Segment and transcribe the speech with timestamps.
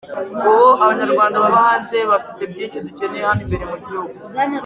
[0.19, 4.15] Ati “Ubu abanyarwanda baba hanze bafite byinshi dukeneye hano imbere mu gihugu.